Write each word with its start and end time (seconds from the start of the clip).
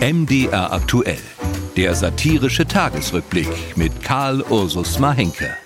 MDR 0.00 0.72
aktuell. 0.72 1.18
Der 1.76 1.92
satirische 1.92 2.64
Tagesrückblick 2.64 3.48
mit 3.76 4.00
Karl 4.04 4.42
Ursus 4.42 5.00
Mahenke. 5.00 5.56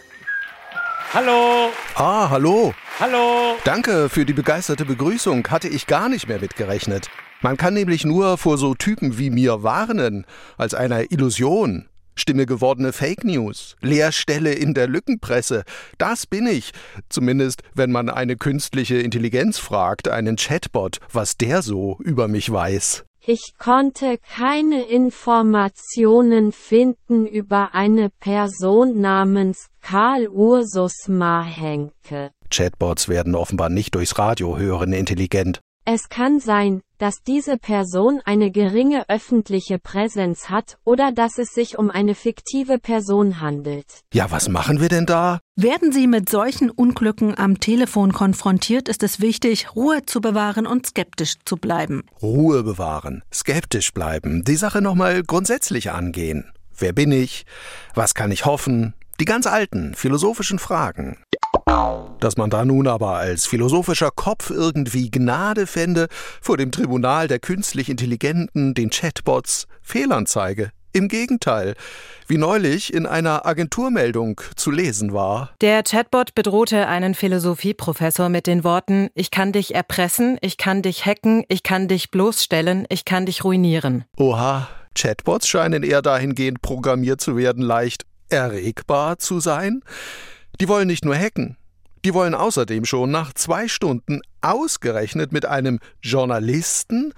Hallo. 1.12 1.68
Ah, 1.96 2.30
hallo. 2.30 2.72
Hallo. 2.98 3.56
Danke 3.64 4.08
für 4.08 4.24
die 4.24 4.32
begeisterte 4.32 4.86
Begrüßung. 4.86 5.46
Hatte 5.48 5.68
ich 5.68 5.86
gar 5.86 6.08
nicht 6.08 6.28
mehr 6.28 6.40
mitgerechnet. 6.40 7.10
Man 7.42 7.58
kann 7.58 7.74
nämlich 7.74 8.06
nur 8.06 8.38
vor 8.38 8.56
so 8.56 8.74
Typen 8.74 9.18
wie 9.18 9.28
mir 9.28 9.62
warnen, 9.64 10.24
als 10.56 10.72
einer 10.72 11.12
Illusion. 11.12 11.90
Stimme 12.16 12.46
gewordene 12.46 12.94
Fake 12.94 13.24
News, 13.24 13.76
Leerstelle 13.82 14.54
in 14.54 14.72
der 14.72 14.88
Lückenpresse. 14.88 15.64
Das 15.98 16.26
bin 16.26 16.46
ich. 16.46 16.72
Zumindest, 17.10 17.62
wenn 17.74 17.92
man 17.92 18.08
eine 18.08 18.36
künstliche 18.36 18.96
Intelligenz 18.96 19.58
fragt, 19.58 20.08
einen 20.08 20.36
Chatbot, 20.36 21.00
was 21.12 21.36
der 21.36 21.60
so 21.60 21.98
über 22.02 22.28
mich 22.28 22.50
weiß. 22.50 23.04
Ich 23.24 23.54
konnte 23.56 24.18
keine 24.18 24.82
Informationen 24.82 26.50
finden 26.50 27.24
über 27.24 27.72
eine 27.72 28.10
Person 28.10 29.00
namens 29.00 29.68
Karl 29.80 30.26
Ursus 30.26 31.06
Mahenke. 31.06 32.32
Chatbots 32.50 33.08
werden 33.08 33.36
offenbar 33.36 33.68
nicht 33.68 33.94
durchs 33.94 34.18
Radio 34.18 34.58
hören 34.58 34.92
intelligent. 34.92 35.60
Es 35.84 36.08
kann 36.08 36.38
sein, 36.38 36.80
dass 36.98 37.24
diese 37.26 37.58
Person 37.58 38.20
eine 38.24 38.52
geringe 38.52 39.08
öffentliche 39.08 39.80
Präsenz 39.80 40.48
hat 40.48 40.78
oder 40.84 41.10
dass 41.10 41.38
es 41.38 41.54
sich 41.54 41.76
um 41.76 41.90
eine 41.90 42.14
fiktive 42.14 42.78
Person 42.78 43.40
handelt. 43.40 43.86
Ja, 44.14 44.30
was 44.30 44.48
machen 44.48 44.80
wir 44.80 44.88
denn 44.88 45.06
da? 45.06 45.40
Werden 45.56 45.90
Sie 45.90 46.06
mit 46.06 46.28
solchen 46.28 46.70
Unglücken 46.70 47.36
am 47.36 47.58
Telefon 47.58 48.12
konfrontiert, 48.12 48.88
ist 48.88 49.02
es 49.02 49.20
wichtig, 49.20 49.74
Ruhe 49.74 50.06
zu 50.06 50.20
bewahren 50.20 50.68
und 50.68 50.86
skeptisch 50.86 51.34
zu 51.44 51.56
bleiben. 51.56 52.04
Ruhe 52.22 52.62
bewahren, 52.62 53.24
skeptisch 53.34 53.92
bleiben, 53.92 54.44
die 54.44 54.54
Sache 54.56 54.82
nochmal 54.82 55.24
grundsätzlich 55.24 55.90
angehen. 55.90 56.52
Wer 56.78 56.92
bin 56.92 57.10
ich? 57.10 57.44
Was 57.96 58.14
kann 58.14 58.30
ich 58.30 58.44
hoffen? 58.46 58.94
Die 59.18 59.24
ganz 59.24 59.48
alten, 59.48 59.96
philosophischen 59.96 60.60
Fragen. 60.60 61.18
Dass 62.20 62.36
man 62.36 62.50
da 62.50 62.64
nun 62.64 62.86
aber 62.86 63.16
als 63.16 63.46
philosophischer 63.46 64.10
Kopf 64.10 64.50
irgendwie 64.50 65.10
Gnade 65.10 65.66
fände 65.66 66.08
vor 66.40 66.56
dem 66.56 66.70
Tribunal 66.70 67.28
der 67.28 67.38
künstlich 67.38 67.88
Intelligenten, 67.88 68.74
den 68.74 68.90
Chatbots, 68.90 69.66
Fehlanzeige. 69.80 70.70
Im 70.92 71.08
Gegenteil, 71.08 71.74
wie 72.26 72.36
neulich 72.36 72.92
in 72.92 73.06
einer 73.06 73.46
Agenturmeldung 73.46 74.42
zu 74.56 74.70
lesen 74.70 75.14
war. 75.14 75.50
Der 75.62 75.82
Chatbot 75.82 76.34
bedrohte 76.34 76.86
einen 76.86 77.14
Philosophieprofessor 77.14 78.28
mit 78.28 78.46
den 78.46 78.62
Worten 78.62 79.08
Ich 79.14 79.30
kann 79.30 79.52
dich 79.52 79.74
erpressen, 79.74 80.36
ich 80.42 80.58
kann 80.58 80.82
dich 80.82 81.06
hacken, 81.06 81.44
ich 81.48 81.62
kann 81.62 81.88
dich 81.88 82.10
bloßstellen, 82.10 82.84
ich 82.90 83.06
kann 83.06 83.24
dich 83.24 83.42
ruinieren. 83.42 84.04
Oha, 84.18 84.68
Chatbots 84.94 85.48
scheinen 85.48 85.82
eher 85.82 86.02
dahingehend 86.02 86.60
programmiert 86.60 87.22
zu 87.22 87.38
werden, 87.38 87.62
leicht 87.62 88.04
erregbar 88.28 89.18
zu 89.18 89.40
sein. 89.40 89.80
Die 90.60 90.68
wollen 90.68 90.88
nicht 90.88 91.04
nur 91.04 91.16
hacken, 91.16 91.56
die 92.04 92.14
wollen 92.14 92.34
außerdem 92.34 92.84
schon 92.84 93.10
nach 93.10 93.32
zwei 93.32 93.68
Stunden 93.68 94.20
ausgerechnet 94.40 95.32
mit 95.32 95.46
einem 95.46 95.78
Journalisten, 96.02 97.12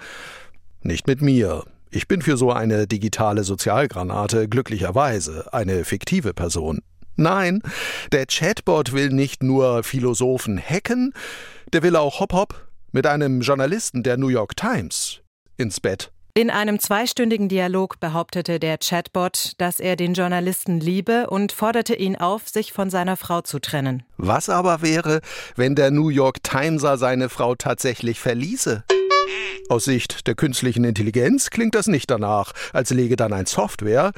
nicht 0.83 1.07
mit 1.07 1.23
mir. 1.23 1.65
Ich 1.91 2.09
bin 2.09 2.23
für 2.23 2.37
so 2.37 2.51
eine 2.51 2.87
digitale 2.87 3.45
Sozialgranate 3.45 4.49
glücklicherweise 4.49 5.53
eine 5.53 5.85
fiktive 5.85 6.35
Person. 6.35 6.81
Nein, 7.17 7.63
der 8.11 8.27
Chatbot 8.27 8.93
will 8.93 9.11
nicht 9.11 9.43
nur 9.43 9.85
Philosophen 9.85 10.59
hacken, 10.59 11.13
der 11.73 11.83
will 11.83 11.97
auch 11.97 12.21
hopp 12.21 12.33
hopp 12.33 12.69
mit 12.91 13.07
einem 13.07 13.41
Journalisten 13.41 14.03
der 14.03 14.17
New 14.17 14.29
York 14.29 14.57
Times 14.57 15.21
ins 15.57 15.81
Bett. 15.81 16.14
In 16.37 16.51
einem 16.51 16.81
zweistündigen 16.81 17.49
Dialog 17.49 18.01
behauptete 18.01 18.59
der 18.59 18.79
Chatbot, 18.79 19.53
dass 19.59 19.79
er 19.79 19.95
den 19.95 20.15
Journalisten 20.15 20.81
liebe 20.81 21.29
und 21.31 21.53
forderte 21.53 21.95
ihn 21.95 22.17
auf, 22.17 22.49
sich 22.49 22.73
von 22.73 22.91
seiner 22.91 23.17
Frau 23.17 23.43
zu 23.43 23.61
trennen. 23.61 24.03
Was 24.17 24.49
aber 24.49 24.83
wäre, 24.83 25.21
wenn 25.55 25.77
der 25.77 25.93
New 25.93 26.09
York 26.09 26.43
Timeser 26.43 26.99
seine 26.99 27.29
Frau 27.29 27.55
tatsächlich 27.55 28.19
verließe? 28.19 28.83
Aus 29.69 29.85
Sicht 29.85 30.27
der 30.27 30.35
künstlichen 30.35 30.83
Intelligenz 30.83 31.51
klingt 31.51 31.77
das 31.77 31.87
nicht 31.87 32.11
danach, 32.11 32.51
als 32.73 32.91
lege 32.91 33.15
dann 33.15 33.33
ein 33.33 33.47
Software, 33.47 34.11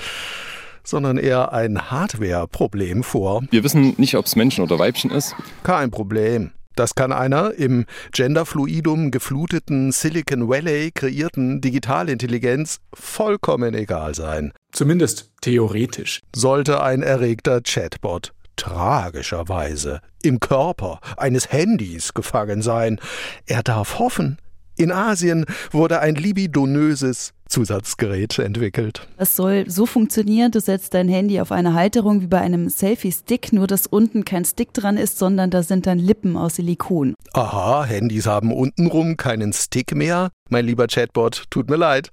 sondern 0.84 1.18
eher 1.18 1.52
ein 1.52 1.90
Hardware-Problem 1.90 3.02
vor. 3.02 3.42
Wir 3.50 3.62
wissen 3.62 3.92
nicht, 3.98 4.14
ob 4.14 4.24
es 4.24 4.36
Menschen 4.36 4.64
oder 4.64 4.78
Weibchen 4.78 5.10
ist. 5.10 5.36
Kein 5.64 5.90
Problem. 5.90 6.52
Das 6.76 6.94
kann 6.94 7.10
einer 7.10 7.54
im 7.54 7.86
genderfluidum 8.12 9.10
gefluteten 9.10 9.92
Silicon 9.92 10.48
Valley 10.48 10.92
kreierten 10.94 11.60
Digitalintelligenz 11.62 12.80
vollkommen 12.94 13.74
egal 13.74 14.14
sein. 14.14 14.52
Zumindest 14.72 15.32
theoretisch. 15.40 16.20
Sollte 16.34 16.82
ein 16.82 17.02
erregter 17.02 17.62
Chatbot 17.62 18.32
tragischerweise 18.56 20.00
im 20.22 20.40
Körper 20.40 21.00
eines 21.16 21.52
Handys 21.52 22.14
gefangen 22.14 22.62
sein, 22.62 23.00
er 23.46 23.62
darf 23.62 23.98
hoffen. 23.98 24.38
In 24.76 24.92
Asien 24.92 25.46
wurde 25.70 26.00
ein 26.00 26.14
libidonöses 26.14 27.32
Zusatzgerät 27.48 28.38
entwickelt. 28.38 29.06
Es 29.16 29.36
soll 29.36 29.64
so 29.68 29.86
funktionieren, 29.86 30.50
du 30.50 30.60
setzt 30.60 30.94
dein 30.94 31.08
Handy 31.08 31.40
auf 31.40 31.52
eine 31.52 31.74
Halterung 31.74 32.20
wie 32.20 32.26
bei 32.26 32.40
einem 32.40 32.68
Selfie-Stick, 32.68 33.52
nur 33.52 33.66
dass 33.66 33.86
unten 33.86 34.24
kein 34.24 34.44
Stick 34.44 34.72
dran 34.74 34.96
ist, 34.96 35.18
sondern 35.18 35.50
da 35.50 35.62
sind 35.62 35.86
dann 35.86 35.98
Lippen 35.98 36.36
aus 36.36 36.56
Silikon. 36.56 37.14
Aha, 37.32 37.84
Handys 37.84 38.26
haben 38.26 38.52
untenrum 38.52 39.16
keinen 39.16 39.52
Stick 39.52 39.94
mehr. 39.94 40.30
Mein 40.48 40.64
lieber 40.64 40.86
Chatbot, 40.86 41.44
tut 41.50 41.68
mir 41.68 41.76
leid. 41.76 42.10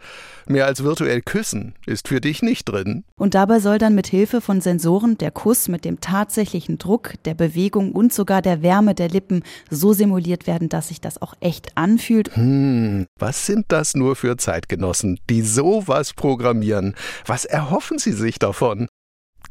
Mehr 0.47 0.65
als 0.65 0.83
virtuell 0.83 1.21
küssen 1.21 1.75
ist 1.85 2.07
für 2.07 2.19
dich 2.19 2.41
nicht 2.41 2.65
drin. 2.65 3.03
Und 3.15 3.35
dabei 3.35 3.59
soll 3.59 3.77
dann 3.77 3.93
mit 3.93 4.07
Hilfe 4.07 4.41
von 4.41 4.59
Sensoren 4.59 5.19
der 5.19 5.29
Kuss 5.29 5.67
mit 5.67 5.85
dem 5.85 6.01
tatsächlichen 6.01 6.79
Druck, 6.79 7.13
der 7.25 7.35
Bewegung 7.35 7.91
und 7.91 8.11
sogar 8.11 8.41
der 8.41 8.63
Wärme 8.63 8.95
der 8.95 9.09
Lippen 9.09 9.43
so 9.69 9.93
simuliert 9.93 10.47
werden, 10.47 10.67
dass 10.67 10.87
sich 10.87 10.99
das 10.99 11.21
auch 11.21 11.35
echt 11.41 11.77
anfühlt. 11.77 12.35
Hm, 12.35 13.05
was 13.19 13.45
sind 13.45 13.65
das 13.67 13.93
nur 13.93 14.15
für 14.15 14.35
Zeitgenossen, 14.35 15.19
die 15.29 15.41
sowas 15.41 16.13
programmieren? 16.13 16.95
Was 17.25 17.45
erhoffen 17.45 17.99
sie 17.99 18.13
sich 18.13 18.39
davon? 18.39 18.87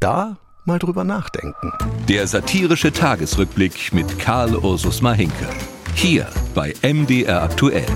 Da 0.01 0.39
mal 0.65 0.79
drüber 0.79 1.05
nachdenken. 1.05 1.73
Der 2.09 2.27
satirische 2.27 2.93
Tagesrückblick 2.93 3.93
mit 3.93 4.19
Karl 4.19 4.57
Ursus 4.57 5.03
Mahinke. 5.03 5.49
Hier 5.95 6.29
bei 6.55 6.75
MDR 6.83 7.43
aktuell. 7.43 7.87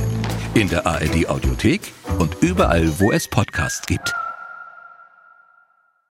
In 0.54 0.68
der 0.68 0.86
ARD 0.86 1.28
Audiothek 1.28 1.92
und 2.18 2.36
überall, 2.40 2.98
wo 2.98 3.12
es 3.12 3.28
Podcasts 3.28 3.86
gibt. 3.86 4.14